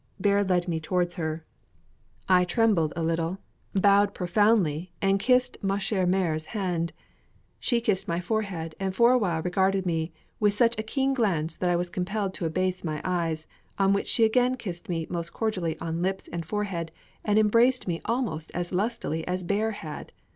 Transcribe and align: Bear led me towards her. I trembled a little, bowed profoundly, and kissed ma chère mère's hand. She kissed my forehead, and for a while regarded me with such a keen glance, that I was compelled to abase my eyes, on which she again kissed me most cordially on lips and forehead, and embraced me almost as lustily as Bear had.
Bear 0.19 0.43
led 0.43 0.67
me 0.67 0.79
towards 0.79 1.13
her. 1.13 1.45
I 2.27 2.43
trembled 2.43 2.91
a 2.95 3.03
little, 3.03 3.37
bowed 3.75 4.15
profoundly, 4.15 4.91
and 4.99 5.19
kissed 5.19 5.59
ma 5.61 5.77
chère 5.77 6.09
mère's 6.09 6.45
hand. 6.57 6.91
She 7.59 7.79
kissed 7.79 8.07
my 8.07 8.19
forehead, 8.19 8.73
and 8.79 8.95
for 8.95 9.11
a 9.11 9.17
while 9.19 9.43
regarded 9.43 9.85
me 9.85 10.11
with 10.39 10.55
such 10.55 10.73
a 10.79 10.89
keen 10.89 11.13
glance, 11.13 11.55
that 11.55 11.69
I 11.69 11.75
was 11.75 11.91
compelled 11.91 12.33
to 12.33 12.47
abase 12.47 12.83
my 12.83 12.99
eyes, 13.05 13.45
on 13.77 13.93
which 13.93 14.07
she 14.07 14.23
again 14.23 14.55
kissed 14.57 14.89
me 14.89 15.05
most 15.07 15.33
cordially 15.33 15.77
on 15.77 16.01
lips 16.01 16.27
and 16.33 16.43
forehead, 16.47 16.91
and 17.23 17.37
embraced 17.37 17.87
me 17.87 18.01
almost 18.05 18.49
as 18.55 18.73
lustily 18.73 19.23
as 19.27 19.43
Bear 19.43 19.69
had. 19.69 20.11